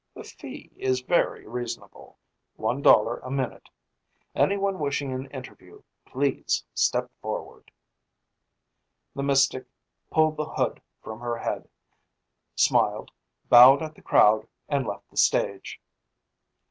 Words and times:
The 0.15 0.23
fee 0.23 0.71
is 0.77 1.01
very 1.01 1.45
reasonable 1.45 2.17
one 2.55 2.81
dollar 2.81 3.17
a 3.19 3.29
minute. 3.29 3.69
Anyone 4.33 4.79
wishing 4.79 5.13
an 5.13 5.29
interview 5.29 5.83
please 6.07 6.63
step 6.73 7.11
forward." 7.21 7.69
The 9.13 9.21
mystic 9.21 9.65
pulled 10.09 10.37
the 10.37 10.45
hood 10.49 10.81
from 11.03 11.19
her 11.19 11.37
head, 11.37 11.69
smiled, 12.55 13.11
bowed 13.47 13.83
at 13.83 13.93
the 13.93 14.01
crowd, 14.01 14.47
and 14.67 14.87
left 14.87 15.07
the 15.11 15.17
stage. 15.17 15.79